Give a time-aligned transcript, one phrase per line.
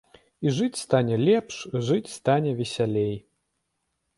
[0.45, 1.59] І жыць стане лепш,
[1.91, 3.15] жыць стане весялей.